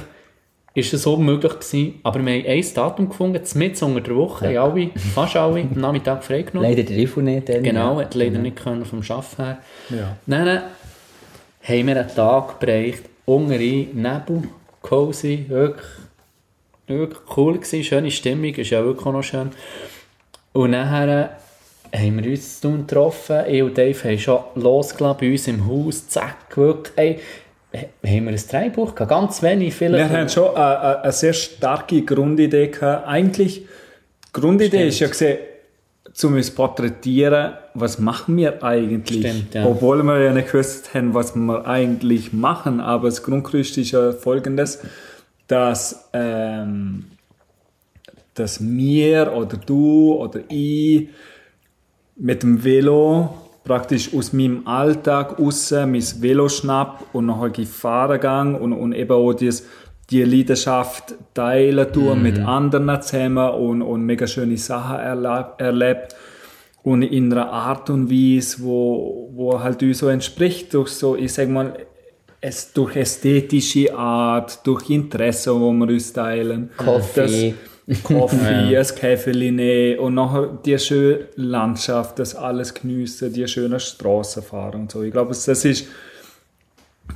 ist 0.76 0.92
es 0.92 1.02
so 1.02 1.16
möglich 1.16 1.54
gewesen, 1.54 2.00
aber 2.02 2.24
wir 2.24 2.34
haben 2.34 2.46
ein 2.46 2.74
Datum 2.74 3.08
gefunden, 3.08 3.42
mit 3.54 3.82
unter 3.82 4.00
der 4.02 4.14
Woche, 4.14 4.52
ja. 4.52 4.62
alle, 4.62 4.90
fast 5.14 5.34
alle, 5.34 5.62
am 5.62 5.70
Nachmittag 5.74 6.22
freigenommen. 6.22 6.68
Leider 6.68 6.82
der 6.82 6.96
Riffel 6.98 7.22
nicht. 7.22 7.48
Dann, 7.48 7.62
genau, 7.62 7.98
hat 7.98 8.14
leider 8.14 8.34
ja. 8.34 8.40
nicht 8.40 8.56
können 8.56 8.84
vom 8.84 9.00
Arbeiten 9.00 9.42
her. 9.42 9.58
Ja. 9.88 10.16
Dann 10.26 10.48
haben 11.62 11.86
wir 11.86 11.96
einen 11.96 12.14
Tag 12.14 12.60
gebracht, 12.60 13.04
unter 13.24 13.56
Nebel, 13.56 14.42
cozy, 14.82 15.46
wirklich, 15.48 15.86
wirklich 16.86 17.36
cool 17.38 17.54
gewesen, 17.54 17.82
schöne 17.82 18.10
Stimmung, 18.10 18.54
ist 18.54 18.68
ja 18.68 18.84
wirklich 18.84 19.06
auch 19.06 19.12
noch 19.12 19.22
schön. 19.22 19.52
Und 20.52 20.72
nachher 20.72 21.38
haben 21.94 22.22
wir 22.22 22.30
uns 22.30 22.60
getroffen, 22.60 23.44
ich 23.48 23.62
und 23.62 23.78
Dave 23.78 24.04
haben 24.04 24.18
schon 24.18 24.40
losgelassen 24.56 25.18
bei 25.20 25.32
uns 25.32 25.48
im 25.48 25.66
Haus, 25.66 26.06
zack, 26.06 26.54
wirklich, 26.54 26.92
ey, 26.98 27.18
haben 27.76 28.24
wir 28.24 28.32
ein 28.32 28.36
Drehbuch 28.36 28.94
gehabt? 28.94 29.10
Ganz 29.10 29.42
wenig, 29.42 29.74
vielleicht. 29.74 30.10
Wir 30.10 30.18
haben 30.18 30.28
schon 30.28 30.54
eine, 30.54 31.02
eine 31.02 31.12
sehr 31.12 31.32
starke 31.32 32.02
Grundidee 32.02 32.68
gehabt. 32.68 33.06
Eigentlich, 33.06 33.62
die 33.62 34.32
Grundidee 34.32 34.68
Stimmt. 34.68 34.88
ist 34.88 35.00
ja 35.00 35.08
gesehen, 35.08 35.38
zu 36.12 36.28
uns 36.28 36.50
porträtieren, 36.50 37.52
was 37.74 37.98
machen 37.98 38.38
wir 38.38 38.62
eigentlich? 38.62 39.20
Stimmt, 39.20 39.54
ja. 39.54 39.66
Obwohl 39.66 40.02
wir 40.02 40.18
ja 40.18 40.32
nicht 40.32 40.50
gewusst 40.50 40.94
haben, 40.94 41.12
was 41.12 41.36
wir 41.36 41.66
eigentlich 41.66 42.32
machen. 42.32 42.80
Aber 42.80 43.08
das 43.08 43.22
Grundgerüst 43.22 43.76
ist 43.76 43.90
ja 43.90 44.12
folgendes, 44.12 44.80
dass, 45.46 46.08
ähm, 46.14 47.04
dass 48.32 48.60
wir 48.66 49.34
oder 49.34 49.58
du 49.58 50.14
oder 50.14 50.40
ich 50.48 51.08
mit 52.16 52.42
dem 52.42 52.64
Velo 52.64 53.34
praktisch 53.66 54.14
aus 54.14 54.32
meinem 54.32 54.66
Alltag 54.66 55.38
raus 55.38 55.70
mein 55.70 56.02
Velo 56.20 56.48
schnapp 56.48 57.04
und 57.12 57.26
nachher 57.26 57.50
gefahren 57.50 58.12
gegangen 58.12 58.54
und, 58.54 58.72
und 58.72 58.92
eben 58.92 59.12
auch 59.12 59.34
dieses, 59.34 59.66
die 60.10 60.22
Leidenschaft 60.22 61.14
teilen 61.34 61.92
tun 61.92 62.22
mit 62.22 62.38
anderen 62.38 63.02
zusammen 63.02 63.50
und, 63.50 63.82
und 63.82 64.02
mega 64.06 64.26
schöne 64.26 64.56
Sachen 64.56 64.96
erleb, 64.96 65.46
erlebt 65.58 66.16
und 66.82 67.02
in 67.02 67.32
einer 67.32 67.50
Art 67.50 67.90
und 67.90 68.08
Weise, 68.10 68.62
wo, 68.62 69.28
wo 69.34 69.60
halt 69.60 69.82
uns 69.82 69.98
so 69.98 70.08
entspricht, 70.08 70.72
durch 70.72 70.90
so, 70.90 71.16
ich 71.16 71.32
sag 71.32 71.48
mal, 71.48 71.76
es, 72.40 72.72
durch 72.72 72.94
ästhetische 72.94 73.92
Art, 73.92 74.64
durch 74.64 74.88
Interesse, 74.90 75.52
wo 75.58 75.72
wir 75.72 75.88
uns 75.88 76.12
teilen. 76.12 76.70
Kaffee. 76.76 77.50
Das, 77.50 77.75
Kaffee, 78.02 78.76
ein 78.76 78.86
Käferli 78.96 79.52
nehmen 79.52 79.98
und 80.00 80.14
nachher 80.14 80.46
die 80.64 80.76
schöne 80.78 81.26
Landschaft, 81.36 82.18
das 82.18 82.34
alles 82.34 82.74
geniessen, 82.74 83.32
die 83.32 83.46
schönen 83.46 83.78
Straßen 83.78 84.42
fahren 84.42 84.82
und 84.82 84.92
so. 84.92 85.02
Ich 85.02 85.12
glaube, 85.12 85.28
das 85.28 85.46
ist, 85.46 85.86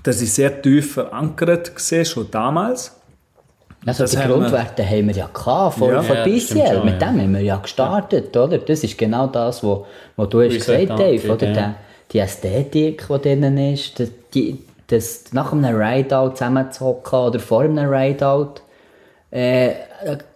das 0.04 0.22
ist 0.22 0.34
sehr 0.34 0.62
tief 0.62 0.94
verankert 0.94 1.74
gesehen, 1.74 2.04
schon 2.04 2.30
damals. 2.30 2.96
Also 3.84 4.04
Das 4.04 4.10
die 4.12 4.18
haben 4.18 4.28
wir- 4.30 4.36
Grundwerte 4.36 4.84
haben 4.88 5.08
wir 5.08 5.14
ja 5.14 5.26
gehabt, 5.32 5.78
von, 5.78 5.88
Ja. 5.90 6.02
von 6.02 6.16
Ja, 6.16 6.24
das 6.26 6.42
schon, 6.48 6.84
Mit 6.84 7.00
ja. 7.02 7.10
dem 7.10 7.20
haben 7.20 7.32
wir 7.34 7.40
ja 7.40 7.56
gestartet, 7.56 8.36
oder? 8.36 8.58
Das 8.58 8.84
ist 8.84 8.96
genau 8.96 9.26
das, 9.26 9.64
was, 9.64 9.78
du 10.30 10.42
hast 10.42 10.54
gesagt 10.54 10.90
Dave, 10.90 11.32
oder? 11.32 11.46
ja. 11.48 11.52
Der, 11.54 11.74
die 12.12 12.18
Ästhetik, 12.18 13.06
die 13.08 13.18
drinnen 13.22 13.58
ist, 13.72 13.98
das, 13.98 14.08
die, 14.34 14.58
das 14.86 15.32
nach 15.32 15.52
einem 15.52 15.74
Rideout 15.74 16.30
zusammenzuhocken 16.36 17.18
oder 17.18 17.40
vor 17.40 17.62
einem 17.62 17.88
Rideout 17.88 18.60
äh, 19.32 19.70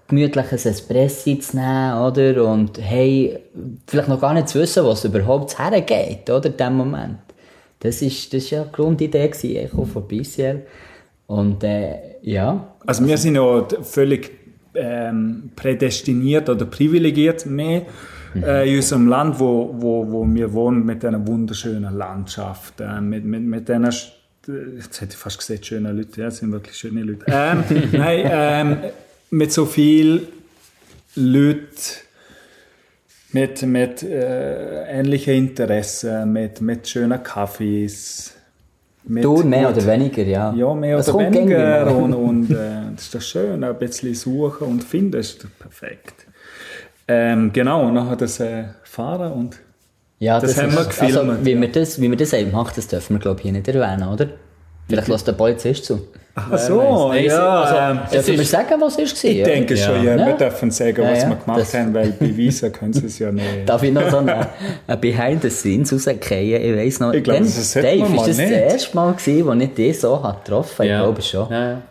gemütliches 0.08 0.66
Espresso 0.66 1.34
zu 1.36 1.56
nehmen, 1.56 1.98
oder? 1.98 2.44
Und 2.50 2.78
hey, 2.80 3.38
vielleicht 3.86 4.08
noch 4.08 4.20
gar 4.20 4.34
nicht 4.34 4.48
zu 4.48 4.60
wissen, 4.60 4.84
was 4.84 5.04
überhaupt 5.04 5.58
hergeht, 5.58 6.28
oder? 6.30 6.46
In 6.50 6.56
dem 6.56 6.74
Moment. 6.74 7.18
Das 7.80 8.00
ist, 8.02 8.32
das 8.32 8.44
ist 8.44 8.50
ja 8.50 8.64
die 8.64 8.72
Grundidee 8.72 9.28
gewesen, 9.28 9.68
von 9.86 10.08
BCL. 10.08 10.62
Und 11.26 11.62
äh, 11.64 11.96
ja, 12.22 12.68
Also 12.86 13.06
wir 13.06 13.16
sind 13.18 13.34
ja 13.36 13.66
völlig 13.82 14.30
ähm, 14.74 15.50
prädestiniert 15.56 16.48
oder 16.48 16.64
privilegiert 16.66 17.46
mehr 17.46 17.82
äh, 18.42 18.68
in 18.68 18.76
unserem 18.76 19.06
Land, 19.08 19.38
wo, 19.38 19.74
wo, 19.78 20.10
wo 20.10 20.26
wir 20.26 20.52
wohnen, 20.52 20.84
mit 20.84 21.04
einer 21.04 21.26
wunderschönen 21.26 21.94
Landschaft, 21.96 22.80
äh, 22.80 23.00
mit, 23.00 23.24
mit, 23.24 23.42
mit 23.42 23.70
einer, 23.70 23.90
St- 23.90 24.12
jetzt 24.76 25.00
hätte 25.00 25.12
ich 25.12 25.16
fast 25.18 25.38
gesagt, 25.38 25.64
schöne 25.66 25.92
Leute, 25.92 26.20
ja, 26.22 26.30
sind 26.30 26.52
wirklich 26.52 26.76
schöne 26.76 27.02
Leute. 27.02 27.24
Ähm, 27.28 27.64
nein, 27.92 28.20
ähm, 28.30 28.76
mit 29.30 29.52
so 29.52 29.64
viel 29.66 30.28
Leuten, 31.16 31.68
mit, 33.32 33.62
mit 33.62 34.02
äh, 34.02 34.84
ähnlichen 35.00 35.34
Interessen, 35.34 36.32
mit, 36.32 36.60
mit 36.60 36.88
schönen 36.88 37.22
Kaffees. 37.22 38.34
Mit 39.06 39.24
du 39.24 39.42
mehr 39.42 39.66
gut- 39.68 39.76
oder 39.76 39.86
weniger, 39.86 40.22
ja. 40.22 40.54
ja, 40.54 40.74
mehr 40.74 40.98
Es 40.98 41.08
oder 41.10 41.24
gängig, 41.30 41.50
weniger. 41.50 41.94
Und, 41.96 42.14
und 42.14 42.50
äh, 42.50 42.92
das 42.94 43.04
ist 43.04 43.14
doch 43.14 43.20
schön, 43.20 43.62
ein 43.62 43.78
bisschen 43.78 44.14
suchen 44.14 44.66
und 44.68 44.84
finden 44.84 45.20
ist 45.20 45.46
perfekt. 45.58 46.26
Ähm, 47.06 47.52
genau, 47.52 47.86
und 47.86 47.94
nachher 47.94 48.16
das 48.16 48.40
äh, 48.40 48.64
Fahren 48.84 49.32
und 49.32 49.56
Ja, 50.20 50.40
Das 50.40 50.56
haben 50.56 50.72
wir 50.72 50.80
ist- 50.80 50.88
gefilmt, 50.88 51.16
Also, 51.18 51.44
wie, 51.44 51.52
ja. 51.52 51.60
wir 51.60 51.68
das, 51.72 52.00
wie 52.00 52.08
wir 52.08 52.16
das 52.16 52.32
eben 52.32 52.50
machen, 52.52 52.72
das 52.76 52.86
dürfen 52.88 53.16
wir, 53.16 53.20
glaube 53.20 53.40
ich, 53.40 53.42
hier 53.42 53.52
nicht 53.52 53.68
erwähnen, 53.68 54.08
oder? 54.08 54.28
Vielleicht 54.88 55.08
lässt 55.08 55.26
der 55.26 55.32
Polizist 55.32 55.84
zu. 55.86 56.00
Ach 56.36 56.58
so, 56.58 57.08
Nein, 57.10 57.26
ja. 57.26 57.62
also, 57.62 57.74
ähm, 57.76 58.00
Es 58.06 58.10
Dürfen 58.10 58.32
wir 58.34 58.42
ist- 58.42 58.50
sagen, 58.50 58.80
was 58.80 58.98
es 58.98 59.22
war? 59.24 59.30
ich 59.30 59.40
oder? 59.40 59.44
denke 59.52 59.76
schon, 59.76 60.04
ja, 60.04 60.16
Ja. 60.16 60.26
wir 60.26 60.34
dürfen 60.34 60.70
sagen, 60.72 61.00
Ja, 61.02 61.10
was 61.12 61.22
ja, 61.22 61.28
wir 61.28 61.36
gemacht 61.36 61.60
das- 61.60 61.74
haben, 61.74 61.94
weil 61.94 62.10
beweisen 62.10 62.72
können 62.72 62.92
sie 62.92 63.06
es 63.06 63.18
ja 63.20 63.30
nicht. 63.30 63.46
Darf 63.66 63.82
ich 63.84 63.92
noch 63.92 64.10
so 64.10 64.16
eine, 64.18 64.48
eine 64.88 64.96
Behind 64.96 65.42
the 65.42 65.50
Scenes 65.50 65.92
rausgehen? 65.92 66.60
Ich 66.60 66.76
weiss 66.76 66.98
noch. 66.98 67.12
Ich 67.12 67.22
glaube, 67.22 67.38
dann- 67.38 67.46
das 67.48 67.72
Dave, 67.74 67.98
man 68.00 68.14
ist 68.16 68.26
das 68.28 68.36
nicht. 68.38 68.50
das 68.50 68.72
erste 68.72 68.96
Mal 68.96 69.12
gewesen, 69.14 69.46
wo 69.46 69.52
ich 69.52 69.74
dich 69.74 70.00
so 70.00 70.16
getroffen 70.16 70.72
habe? 70.78 70.88
Ich 70.88 70.96
glaube 70.98 71.22
schon. 71.22 71.50
Ja, 71.52 71.70
ja. 71.70 71.82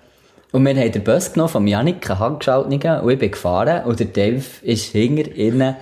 Und 0.52 0.66
wir 0.66 0.76
haben 0.76 0.92
den 0.92 1.04
Bus 1.04 1.32
genommen 1.34 1.50
von 1.50 1.66
Janik, 1.66 2.10
einen 2.10 2.20
Handgeschalteten, 2.20 3.00
und 3.00 3.10
ich 3.12 3.18
bin 3.20 3.32
gefahren, 3.32 3.86
und 3.86 4.00
der 4.00 4.08
Dave 4.08 4.44
ist 4.62 4.86
hinter 4.92 5.32
innen, 5.36 5.76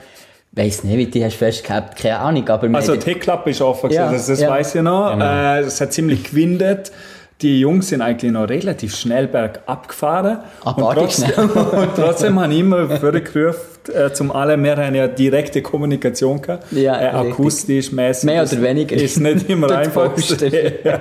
weiss 0.53 0.83
nicht, 0.83 0.97
wie 0.97 1.05
die 1.07 1.23
hast 1.23 1.35
festgehabt, 1.35 1.97
keine 1.97 2.19
Ahnung, 2.19 2.47
aber 2.49 2.67
Also 2.75 2.95
die 2.95 3.05
Heckklappe 3.05 3.51
ist 3.51 3.61
offen, 3.61 3.89
Ja, 3.91 4.11
das, 4.11 4.27
das 4.27 4.41
ja. 4.41 4.49
weiß 4.49 4.75
ich 4.75 4.81
noch. 4.81 5.11
Genau. 5.13 5.25
Äh, 5.25 5.59
es 5.59 5.79
hat 5.79 5.93
ziemlich 5.93 6.23
gewindet. 6.23 6.91
Die 7.41 7.59
Jungs 7.59 7.89
sind 7.89 8.03
eigentlich 8.03 8.31
noch 8.31 8.47
relativ 8.47 8.95
schnell 8.95 9.27
bergab 9.27 9.87
gefahren. 9.87 10.39
Abartig 10.63 11.25
trotzdem, 11.25 11.49
und 11.71 11.95
trotzdem 11.95 12.39
haben 12.39 12.51
immer 12.51 12.87
vorgerufen, 12.87 13.59
äh, 13.95 14.13
zum 14.13 14.31
alle, 14.31 14.61
wir 14.61 14.77
haben 14.77 14.93
ja 14.93 15.07
direkte 15.07 15.63
Kommunikation 15.63 16.39
gehabt. 16.39 16.71
Ja, 16.71 17.01
äh, 17.01 17.07
akustisch, 17.07 17.91
mäßig. 17.91 18.25
Mehr 18.25 18.43
oder 18.43 18.61
weniger. 18.61 18.95
Ist 18.95 19.19
nicht 19.19 19.49
immer 19.49 19.71
einfach. 19.75 20.11
Ja. 20.83 20.99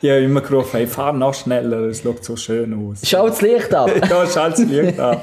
Ich 0.00 0.10
habe 0.10 0.20
immer 0.22 0.40
gerufen, 0.40 0.70
hey, 0.72 0.86
fahr 0.88 1.12
noch 1.12 1.34
schneller, 1.34 1.82
es 1.82 1.98
sieht 1.98 2.24
so 2.24 2.34
schön 2.34 2.74
aus. 2.74 3.02
Schau 3.04 3.28
das 3.28 3.40
Licht 3.42 3.72
ab! 3.72 3.88
ja, 4.10 4.26
schalt 4.26 4.54
das 4.54 4.64
Licht 4.64 4.98
ab. 4.98 5.22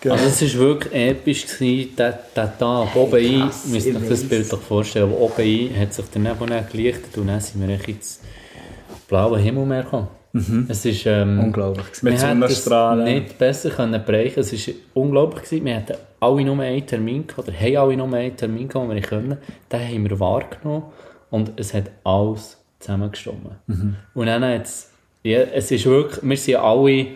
Genau. 0.00 0.14
Also 0.14 0.26
es 0.26 0.54
war 0.54 0.60
wirklich 0.66 0.94
episch, 0.94 1.46
gewesen, 1.46 1.96
der, 1.96 2.18
der 2.34 2.58
Tag. 2.58 2.94
Oben 2.94 3.16
ein, 3.16 3.40
krass, 3.40 3.66
müsst 3.66 3.86
ich 3.86 3.96
euch 3.96 4.08
das. 4.08 4.24
Bild 4.24 4.52
doch 4.52 4.60
vorstellen, 4.60 5.10
aber 5.10 5.20
oben 5.20 5.42
ein 5.42 5.80
hat 5.80 5.92
sich 5.94 6.04
der 6.06 6.20
Nebel 6.22 6.48
nicht 6.48 6.70
gelichtet 6.70 7.18
und 7.18 7.26
dann 7.26 7.40
sind 7.40 7.66
wir 7.66 7.74
echt 7.74 7.88
ins 7.88 8.20
blaue 9.08 9.38
Himmel 9.38 9.66
mehr 9.66 9.82
gekommen. 9.82 10.08
Es 10.68 10.84
ist, 10.84 11.06
ähm, 11.06 11.40
Unglaublich 11.40 11.86
gewesen. 11.86 12.04
Mit 12.04 12.14
wir 12.14 12.28
hätten 12.28 12.42
es 12.42 12.64
Sonnenstrahlen. 12.64 13.04
nicht 13.04 13.38
besser 13.38 13.70
können 13.70 14.04
bereichen 14.04 14.40
Es 14.40 14.52
war 14.52 14.74
unglaublich. 14.94 15.44
Gewesen. 15.44 15.64
Wir 15.64 15.76
hatten 15.76 15.96
alle 16.20 16.44
nur 16.44 16.60
einen 16.60 16.86
Termin 16.86 17.26
gehabt, 17.26 17.48
oder 17.48 17.58
haben 17.58 17.76
alle 17.76 17.96
nur 17.96 18.12
einen 18.12 18.36
Termin 18.36 18.68
gehabt, 18.68 18.88
den 18.88 18.94
wir 18.94 19.02
können. 19.02 19.38
Den 19.72 19.80
haben 19.80 20.08
wir 20.08 20.20
wahrgenommen 20.20 20.84
und 21.30 21.52
es 21.56 21.74
hat 21.74 21.90
alles 22.04 22.58
zusammengestimmt. 22.78 23.38
Und 24.14 24.26
dann 24.26 24.44
hat 24.44 24.66
es, 24.66 24.90
ja, 25.22 25.40
es 25.40 25.70
ist 25.70 25.86
wirklich, 25.86 26.22
wir 26.22 26.36
sind 26.36 26.56
alle, 26.56 27.06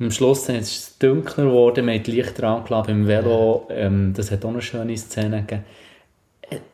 am 0.00 0.10
Schluss 0.10 0.48
ist 0.48 0.70
es 0.70 0.98
dunkler 0.98 1.44
geworden, 1.44 1.86
wir 1.86 1.94
haben 1.94 2.02
die 2.02 2.12
Lichter 2.12 2.44
angelassen 2.44 2.86
beim 2.86 3.08
Velo, 3.08 3.66
ähm, 3.70 4.14
das 4.16 4.30
hat 4.30 4.44
auch 4.44 4.50
eine 4.50 4.62
schöne 4.62 4.96
Szene 4.96 5.40
gegeben. 5.40 5.64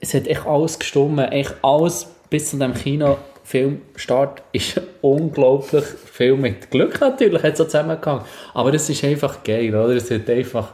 Es 0.00 0.14
hat 0.14 0.26
echt 0.26 0.46
alles 0.46 0.78
gestimmt, 0.78 1.20
echt 1.32 1.54
alles 1.62 2.06
bis 2.30 2.50
zu 2.50 2.58
dem 2.58 2.74
Kinofilmstart 2.74 4.42
ist 4.52 4.80
unglaublich 5.00 5.84
viel 5.84 6.36
mit 6.36 6.70
Glück 6.70 7.00
natürlich 7.00 7.42
hat 7.42 7.56
so 7.56 7.64
zusammengehangen. 7.64 8.24
Aber 8.52 8.72
es 8.74 8.88
ist 8.88 9.02
einfach 9.04 9.42
geil, 9.42 9.74
oder? 9.74 9.96
Es 9.96 10.10
hat 10.10 10.28
einfach, 10.28 10.72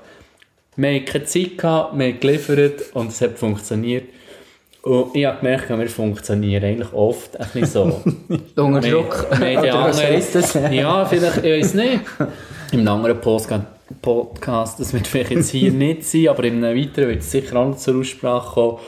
wir 0.76 0.94
hatten 0.94 1.04
keine 1.04 1.24
Zeit 1.24 1.56
gehabt, 1.56 1.98
wir 1.98 2.06
haben 2.06 2.20
geliefert 2.20 2.94
und 2.94 3.08
es 3.08 3.20
hat 3.20 3.38
funktioniert. 3.38 4.08
Und 4.82 5.14
ich 5.14 5.26
habe 5.26 5.38
gemerkt, 5.38 5.68
wir 5.68 5.88
funktionieren 5.88 6.64
eigentlich 6.64 6.92
oft 6.94 7.38
ein 7.38 7.46
bisschen 7.52 7.66
so. 7.90 8.02
Unter 8.62 8.80
Druck. 8.80 9.26
Ja, 9.40 11.04
vielleicht, 11.04 11.44
ich 11.44 11.60
weiß 11.60 11.74
nicht. 11.74 12.00
Im 12.72 12.88
anderen 12.88 13.20
Podcast, 13.20 13.64
Podcast, 14.00 14.80
das 14.80 14.92
wird 14.94 15.06
vielleicht 15.06 15.32
jetzt 15.32 15.50
hier 15.50 15.70
nicht 15.72 16.04
sein, 16.04 16.28
aber 16.28 16.44
in 16.44 16.64
einem 16.64 16.78
weiteren 16.78 17.08
wird 17.08 17.20
es 17.20 17.30
sicher 17.30 17.56
auch 17.56 17.68
noch 17.68 17.76
zur 17.76 18.00
Aussprache 18.00 18.54
kommen. 18.54 18.78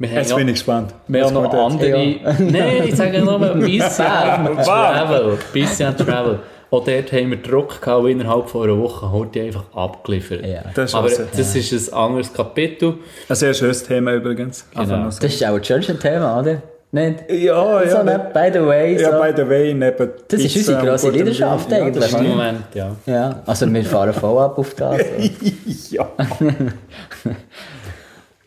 Wir 0.00 0.10
Jetzt 0.10 0.34
bin 0.34 0.46
ich 0.46 0.54
gespannt. 0.54 0.94
wir 1.08 1.24
haben 1.24 1.34
noch 1.34 1.52
andere. 1.52 2.16
Nein, 2.38 2.84
ich 2.86 2.94
sage 2.94 3.20
nur 3.20 3.42
ein 3.42 3.58
bisschen 3.58 4.06
Travel. 4.06 5.38
bisschen 5.52 5.96
Travel. 5.96 6.38
Auch 6.70 6.84
dort 6.84 7.12
haben 7.12 7.30
wir 7.30 7.38
Druck 7.38 7.80
gehabt, 7.80 8.04
und 8.04 8.10
innerhalb 8.10 8.48
von 8.50 8.64
einer 8.68 8.78
Woche 8.78 9.10
hat 9.10 9.34
die 9.34 9.40
einfach 9.40 9.64
abgeliefert. 9.74 10.44
Ja. 10.44 10.62
Das 10.74 10.90
ist 10.90 10.94
Aber 10.94 11.04
also- 11.08 11.24
das 11.34 11.54
ist 11.56 11.92
ein 11.92 11.98
anderes 11.98 12.32
Kapitel. 12.32 12.94
Ein 13.28 13.36
sehr 13.36 13.54
schönes 13.54 13.82
Thema 13.84 14.12
übrigens. 14.14 14.66
Genau. 14.74 15.04
Das 15.04 15.18
ist 15.24 15.42
auch 15.44 15.54
ein 15.54 15.62
Church-Thema, 15.62 16.40
oder? 16.40 16.62
Nicht? 16.90 17.24
Ja, 17.30 17.82
ja. 17.82 17.88
So, 17.90 18.02
ne? 18.02 18.30
By 18.32 18.50
the 18.52 18.64
way, 18.64 18.98
Ja, 19.00 19.12
so. 19.12 19.22
by 19.22 19.32
the 19.36 19.46
way, 19.48 19.74
neben 19.74 20.10
Das 20.28 20.40
ist 20.40 20.56
unsere 20.56 20.82
grosse 20.86 21.10
Leidenschaft 21.10 21.70
Wein. 21.70 21.82
eigentlich. 21.82 22.12
Ja, 22.12 22.22
Ja. 22.22 22.28
Moment, 22.28 22.64
ja. 22.74 22.96
Ja, 23.04 23.42
also 23.44 23.70
wir 23.72 23.84
fahren 23.84 24.12
voll 24.14 24.42
ab 24.42 24.58
auf 24.58 24.74
das. 24.74 24.96
das 24.96 25.90
ja. 25.90 26.08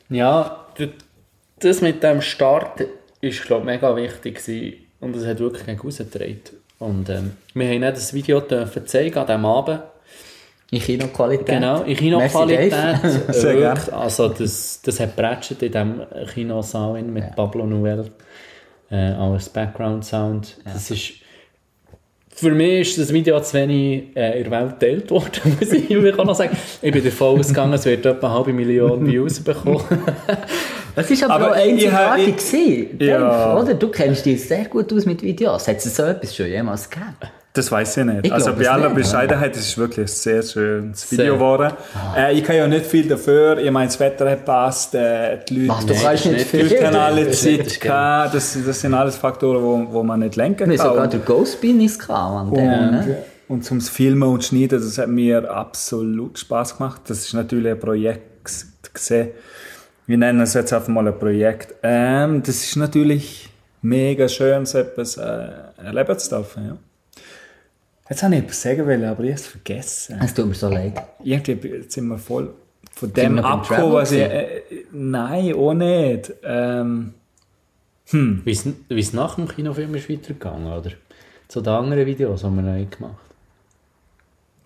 Ja, 0.09 0.65
das 1.59 1.81
mit 1.81 2.03
dem 2.03 2.21
Start 2.21 2.83
ist, 3.21 3.43
glaube 3.45 3.61
ich, 3.61 3.65
mega 3.75 3.95
wichtig 3.95 4.35
gewesen. 4.43 4.73
und 4.99 5.15
es 5.15 5.25
hat 5.25 5.39
wirklich 5.39 5.65
nicht 5.67 5.83
rausgetragen. 5.83 6.41
Und 6.81 7.09
ähm, 7.09 7.33
wir 7.53 7.67
haben 7.67 7.79
nicht 7.79 7.95
das 7.95 8.11
Video 8.11 8.39
dürfen 8.39 8.87
zeigen 8.87 9.15
an 9.19 9.27
diesem 9.27 9.45
Abend. 9.45 9.81
In 10.71 10.81
Kinoqualität. 10.81 11.45
Genau, 11.45 11.83
in 11.83 11.95
Kinoqualität. 11.95 12.73
Äh, 12.73 12.97
Sehr 13.33 13.57
wirklich, 13.57 13.93
Also 13.93 14.29
das, 14.29 14.81
das 14.81 14.99
hat 14.99 15.15
prätscht 15.15 15.51
in 15.51 15.71
diesem 15.71 16.01
Kinosaal 16.33 16.97
in 16.97 17.13
mit 17.13 17.35
Pablo 17.35 17.67
Noel 17.67 18.05
äh, 18.89 18.95
als 18.95 19.49
Background-Sound. 19.49 20.57
Das 20.65 20.89
ist... 20.89 21.13
Für 22.29 22.51
mich 22.51 22.89
ist 22.89 22.97
das 22.97 23.13
Video 23.13 23.39
zu 23.41 23.53
wenig 23.57 24.15
äh, 24.15 24.39
in 24.41 24.49
der 24.49 24.51
Welt 24.51 24.79
geteilt 24.79 25.11
worden, 25.11 25.57
muss 25.59 25.71
ich 25.71 26.17
auch 26.17 26.25
noch 26.25 26.33
sagen. 26.33 26.57
Ich 26.81 26.91
bin 26.91 27.03
davon 27.03 27.39
ausgegangen, 27.39 27.73
es 27.73 27.85
wird 27.85 28.05
etwa 28.05 28.27
eine 28.27 28.35
halbe 28.35 28.53
Million 28.53 29.05
Views 29.05 29.39
bekommen. 29.41 29.83
Es 30.95 31.09
ist 31.09 31.23
aber, 31.23 31.33
Aber 31.35 31.51
auch 31.51 31.55
einzigartig 31.55 32.35
ich- 32.37 32.97
Dave, 32.97 33.05
Ja. 33.05 33.57
oder? 33.57 33.73
Du 33.73 33.87
kennst 33.89 34.25
dich 34.25 34.45
sehr 34.47 34.65
gut 34.65 34.91
aus 34.93 35.05
mit 35.05 35.21
Videos. 35.21 35.67
Hat 35.67 35.77
es 35.77 35.95
so 35.95 36.03
etwas 36.03 36.35
schon 36.35 36.47
jemals 36.47 36.89
gegeben? 36.89 37.15
Das 37.53 37.69
weiß 37.69 37.97
ich 37.97 38.05
nicht. 38.05 38.25
Ich 38.27 38.33
also 38.33 38.53
bei 38.53 38.69
aller 38.69 38.85
nicht, 38.89 38.95
Bescheidenheit, 38.95 39.53
es 39.57 39.67
ist 39.67 39.77
wirklich 39.77 40.05
ein 40.05 40.07
sehr 40.07 40.41
schönes. 40.41 41.11
Video 41.11 41.33
geworden. 41.33 41.73
Äh, 42.17 42.33
ich 42.37 42.43
kann 42.45 42.55
ja 42.55 42.65
nicht 42.65 42.85
viel 42.85 43.05
dafür. 43.09 43.57
Ich 43.57 43.69
meine, 43.71 43.87
das 43.87 43.99
Wetter 43.99 44.29
hat 44.31 44.45
passt, 44.45 44.95
äh, 44.95 45.37
die 45.49 45.65
Leute, 45.65 45.69
Was, 45.79 45.85
du 45.85 45.93
kannst 45.93 46.05
das 46.05 46.31
nicht 46.31 46.41
ist 46.43 46.49
viel. 46.49 46.61
Leute 46.63 46.87
haben 46.87 46.95
alle 46.95 47.25
Das 47.25 47.33
ist 47.35 47.43
Zeit 47.43 47.67
ist 47.67 47.81
gehabt. 47.81 48.33
Das, 48.35 48.57
das 48.65 48.79
sind 48.79 48.93
alles 48.93 49.17
Faktoren, 49.17 49.61
wo, 49.61 49.93
wo 49.93 50.01
man 50.03 50.21
nicht 50.21 50.37
lenken 50.37 50.69
kann. 50.69 50.77
sogar 50.77 51.03
Und- 51.03 51.11
den 51.13 51.25
Ghostbusiness 51.25 51.99
gehabt 51.99 52.35
an 52.37 52.53
dem, 52.53 52.63
und, 52.63 52.91
ne? 53.07 53.17
und 53.49 53.65
zum 53.65 53.81
Filmen 53.81 54.23
und 54.29 54.45
Schneiden, 54.45 54.79
das 54.81 54.97
hat 54.97 55.09
mir 55.09 55.51
absolut 55.51 56.39
Spaß 56.39 56.77
gemacht. 56.77 57.01
Das 57.09 57.19
ist 57.19 57.33
natürlich 57.33 57.71
ein 57.73 57.79
Projekt 57.79 58.21
gesehen. 58.93 59.27
Wir 60.07 60.17
nennen 60.17 60.41
es 60.41 60.53
jetzt 60.53 60.73
einfach 60.73 60.87
mal 60.89 61.07
ein 61.07 61.17
Projekt. 61.17 61.75
Ähm, 61.83 62.41
das 62.43 62.63
ist 62.63 62.75
natürlich 62.75 63.49
mega 63.81 64.27
schön, 64.27 64.65
so 64.65 64.79
etwas 64.79 65.17
äh, 65.17 65.49
erleben 65.83 66.17
zu 66.19 66.29
dürfen. 66.29 66.65
Ja. 66.67 66.77
Jetzt 68.09 68.23
habe 68.23 68.35
ich 68.35 68.41
etwas 68.43 68.61
sagen 68.61 68.85
wollen, 68.85 69.05
aber 69.05 69.23
ich 69.23 69.29
habe 69.31 69.39
es 69.39 69.47
vergessen. 69.47 70.19
Es 70.23 70.33
tut 70.33 70.47
mir 70.47 70.53
so 70.53 70.67
leid. 70.69 71.01
Irgendwie 71.23 71.85
sind 71.87 72.07
wir 72.07 72.17
voll 72.17 72.53
von 72.93 73.13
dem 73.13 73.35
noch 73.35 73.45
abgekommen, 73.45 73.93
was 73.93 74.11
ich... 74.11 74.19
Äh, 74.21 74.61
nein, 74.91 75.53
auch 75.55 75.73
nicht. 75.73 76.33
Ähm, 76.43 77.13
Wie 78.11 78.51
es- 78.51 78.65
wie 78.89 78.99
es 78.99 79.13
nach 79.13 79.35
dem 79.35 79.47
Kinofilm 79.47 79.95
ist 79.95 80.09
weitergegangen, 80.09 80.67
oder? 80.73 80.91
Zu 81.47 81.61
den 81.61 81.71
anderen 81.73 82.05
Videos, 82.05 82.41
die 82.41 82.47
wir 82.47 82.61
neu 82.61 82.85
gemacht 82.85 83.15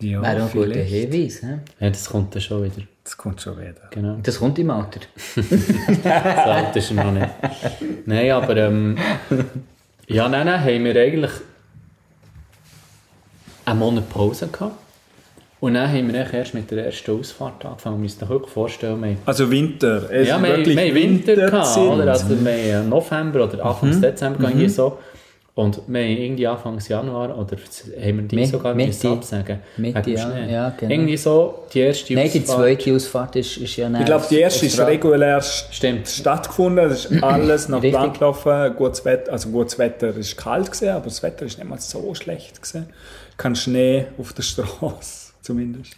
ja, 0.02 0.20
Wäre 0.20 0.42
auch 0.44 0.52
ein 0.54 0.60
guter. 0.60 0.80
Hinweis. 0.80 1.40
He? 1.40 1.46
Ja, 1.80 1.88
das 1.90 2.10
kommt 2.10 2.34
dann 2.34 2.42
schon 2.42 2.64
wieder. 2.64 2.86
Das 3.06 3.16
kommt 3.16 3.40
schon 3.40 3.56
wieder. 3.56 3.86
Genau. 3.90 4.18
Das 4.20 4.40
kommt 4.40 4.58
im 4.58 4.68
Alter. 4.68 4.98
So 5.36 6.10
alt 6.10 6.74
ist 6.74 6.90
er 6.90 7.04
noch 7.04 7.12
nicht. 7.12 7.28
Nein, 8.04 8.32
aber 8.32 8.56
ähm, 8.56 8.98
ja, 10.08 10.28
nein, 10.28 10.46
nein, 10.46 10.60
haben 10.60 10.84
wir 10.84 11.00
eigentlich 11.00 11.30
einen 13.64 13.78
Monat 13.78 14.10
Pause 14.10 14.48
gehabt. 14.48 14.74
Und 15.60 15.74
dann 15.74 15.88
haben 15.88 16.12
wir 16.12 16.18
eigentlich 16.18 16.34
erst 16.34 16.54
mit 16.54 16.68
der 16.68 16.86
ersten 16.86 17.12
Ausfahrt 17.12 17.64
angefangen. 17.64 17.98
Wir 17.98 18.02
müssen 18.02 18.22
uns 18.22 18.28
wirklich 18.28 18.52
vorstellen, 18.52 19.00
wir 19.00 19.16
Also 19.24 19.48
Winter. 19.48 20.10
Es 20.10 20.26
ja, 20.26 20.42
wir, 20.42 20.56
wirklich 20.56 20.76
wir 20.76 20.86
haben 20.86 20.94
Winter 20.96 21.34
gehabt, 21.36 21.76
oder? 21.76 22.10
Also 22.10 22.44
wir 22.44 22.76
haben 22.76 22.88
November 22.88 23.44
oder 23.44 23.64
Anfang 23.64 23.90
Mhm. 23.90 24.00
Dezember 24.02 24.50
mhm. 24.50 24.68
so. 24.68 24.98
Und 25.58 25.80
wir 25.86 26.00
haben 26.02 26.10
irgendwie 26.18 26.46
Anfang 26.46 26.78
Januar, 26.86 27.30
oder 27.38 27.56
haben 27.56 28.16
wir 28.18 28.22
die 28.28 28.36
Mit- 28.36 28.48
sogar 28.48 28.74
müssen 28.74 29.10
absagen 29.12 29.60
Mitte, 29.78 30.10
ja, 30.10 30.30
Schnee. 30.30 30.52
ja, 30.52 30.68
genau. 30.78 30.92
Irgendwie 30.92 31.16
so, 31.16 31.64
die 31.72 31.78
erste 31.80 32.12
Nein, 32.12 32.30
die 32.30 32.40
Ausfahrt- 32.40 32.46
zweite 32.58 32.94
Ausfahrt 32.94 33.36
ist, 33.36 33.56
ist 33.56 33.76
ja 33.76 33.90
Ich 33.98 34.04
glaube, 34.04 34.26
die 34.28 34.38
erste 34.38 34.66
ist 34.66 34.78
regulär 34.78 35.40
Stimmt. 35.40 36.08
stattgefunden. 36.08 36.90
Es 36.90 37.06
ist 37.06 37.22
alles 37.24 37.70
nach 37.70 37.78
Richtig. 37.82 37.94
Plan 37.98 38.12
gelaufen. 38.12 38.76
Gutes 38.76 39.02
Wetter, 39.06 39.32
also 39.32 39.48
gutes 39.48 39.78
Wetter 39.78 40.14
ist 40.14 40.36
kalt 40.36 40.66
gewesen, 40.66 40.90
aber 40.90 41.04
das 41.06 41.22
Wetter 41.22 41.46
ist 41.46 41.56
nicht 41.56 41.66
mal 41.70 41.78
so 41.80 42.14
schlecht 42.14 42.60
gewesen. 42.60 42.90
Kein 43.38 43.56
Schnee 43.56 44.04
auf 44.18 44.34
der 44.34 44.42
Straße, 44.42 45.32
zumindest. 45.40 45.96